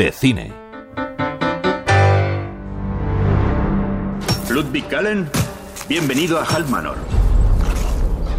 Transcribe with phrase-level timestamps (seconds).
[0.00, 0.50] de cine.
[4.48, 5.28] Ludwig Kallen,
[5.90, 6.96] bienvenido a Hal Manor.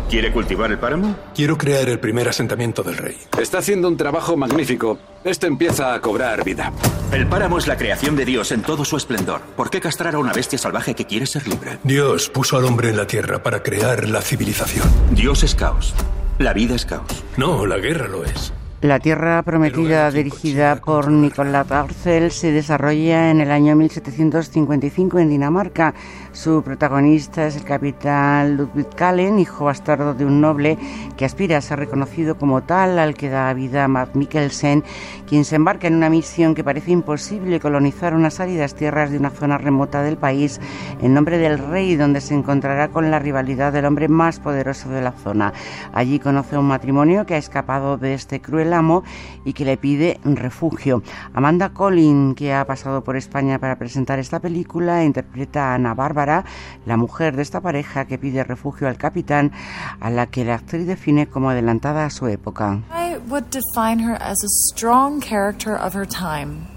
[0.09, 1.15] ¿Quiere cultivar el páramo?
[1.35, 3.17] Quiero crear el primer asentamiento del rey.
[3.39, 4.97] Está haciendo un trabajo magnífico.
[5.23, 6.73] Esto empieza a cobrar vida.
[7.13, 9.41] El páramo es la creación de Dios en todo su esplendor.
[9.55, 11.77] ¿Por qué castrar a una bestia salvaje que quiere ser libre?
[11.83, 14.89] Dios puso al hombre en la tierra para crear la civilización.
[15.11, 15.93] Dios es caos.
[16.39, 17.23] La vida es caos.
[17.37, 18.51] No, la guerra lo es.
[18.81, 25.93] La Tierra Prometida, dirigida por Nicolás Arcel, se desarrolla en el año 1755 en Dinamarca.
[26.31, 30.79] Su protagonista es el capitán Ludwig Kallen, hijo bastardo de un noble
[31.15, 34.83] que aspira a ser reconocido como tal, al que da vida Matt Mikkelsen,
[35.27, 39.29] quien se embarca en una misión que parece imposible, colonizar unas áridas tierras de una
[39.29, 40.59] zona remota del país
[41.03, 45.03] en nombre del rey, donde se encontrará con la rivalidad del hombre más poderoso de
[45.03, 45.53] la zona.
[45.93, 49.03] Allí conoce un matrimonio que ha escapado de este cruel amo
[49.45, 51.03] y que le pide refugio.
[51.33, 56.45] Amanda Collin, que ha pasado por España para presentar esta película, interpreta a Ana Bárbara,
[56.85, 59.51] la mujer de esta pareja que pide refugio al capitán,
[59.99, 62.81] a la que la actriz define como adelantada a su época.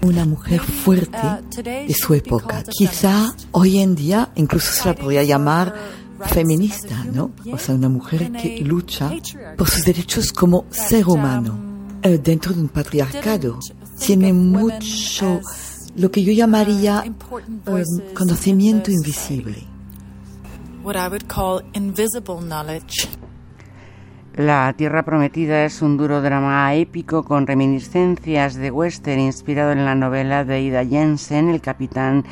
[0.01, 1.17] Una mujer fuerte
[1.63, 2.63] de su época.
[2.69, 5.73] Quizá hoy en día incluso se la podría llamar
[6.27, 7.31] feminista, ¿no?
[7.51, 9.11] O sea, una mujer que lucha
[9.57, 11.74] por sus derechos como ser humano
[12.05, 13.59] eh, dentro de un patriarcado.
[13.97, 15.41] Tiene mucho
[15.95, 19.63] lo que yo llamaría eh, conocimiento invisible.
[24.35, 29.95] La Tierra Prometida es un duro drama épico con reminiscencias de western inspirado en la
[29.95, 32.25] novela de Ida Jensen, El Capitán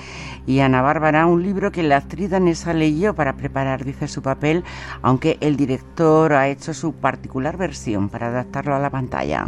[0.45, 4.65] y Ana Bárbara, un libro que la actriz danesa leyó para preparar, dice, su papel,
[5.01, 9.47] aunque el director ha hecho su particular versión para adaptarlo a la pantalla.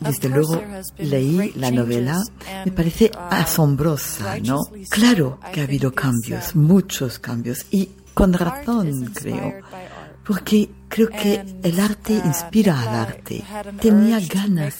[0.00, 0.60] Desde luego
[0.96, 2.24] leí la novela,
[2.64, 4.58] me parece asombrosa, ¿no?
[4.90, 9.54] Claro que ha habido cambios, muchos cambios, y con razón, creo,
[10.26, 13.44] porque creo que el arte inspira al arte.
[13.80, 14.74] Tenía ganas,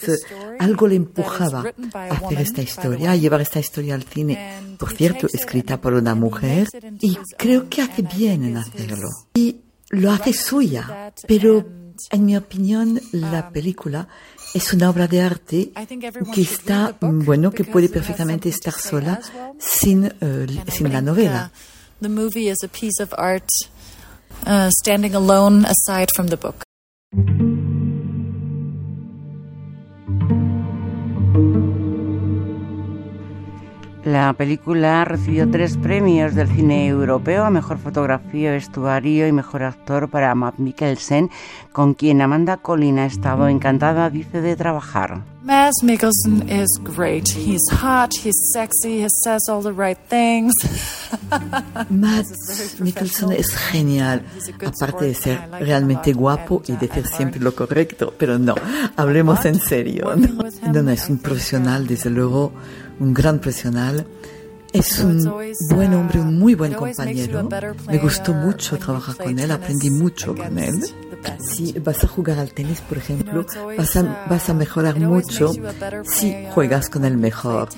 [0.59, 5.29] algo le empujaba a hacer esta historia, a llevar esta historia al cine, por cierto,
[5.33, 6.67] escrita por una mujer,
[7.01, 9.09] y creo que hace bien en hacerlo.
[9.35, 9.61] Y
[9.91, 11.65] lo hace suya, pero
[12.11, 14.09] en mi opinión la película
[14.53, 15.73] es una obra de arte
[16.35, 19.21] que está, bueno, que puede perfectamente estar sola
[19.61, 21.53] sin, eh, sin la novela.
[22.01, 23.49] The movie is a piece of art
[24.47, 26.63] uh, standing alone aside from the book.
[34.09, 40.09] La película recibió tres premios del cine europeo a mejor fotografía, vestuario y mejor actor
[40.09, 41.29] para Matt Mikkelsen,
[41.73, 45.25] con quien Amanda Collin ha estado encantada, dice, de trabajar.
[45.43, 47.29] Matt Mikkelsen is great.
[47.29, 50.55] He's hot, he's sexy, he says all the right things.
[51.91, 52.25] Matt
[52.81, 54.25] Mikkelsen es genial,
[54.65, 58.55] aparte de ser realmente guapo y decir siempre lo correcto, pero no,
[58.97, 60.17] hablemos en serio.
[60.17, 62.55] No, no, no es un profesional, desde luego
[63.01, 64.07] un gran profesional.
[64.73, 65.25] Es un
[65.71, 67.49] buen hombre, un muy buen compañero.
[67.89, 70.85] Me gustó mucho trabajar con él, aprendí mucho con él.
[71.41, 75.53] Si vas a jugar al tenis, por ejemplo, vas a, vas a mejorar mucho
[76.05, 77.71] si juegas con el mejor.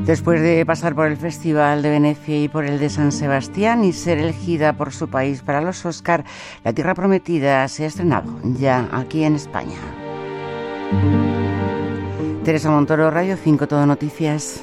[0.00, 3.92] Después de pasar por el Festival de Venecia y por el de San Sebastián y
[3.92, 6.24] ser elegida por su país para los Oscar,
[6.62, 9.78] La Tierra Prometida se ha estrenado ya aquí en España.
[12.44, 14.62] Teresa Montoro, Radio 5, Todo Noticias.